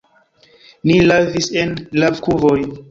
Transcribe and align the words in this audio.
Ni 0.91 0.97
lavis 1.11 1.53
en 1.65 1.79
lavkuvoj. 2.05 2.61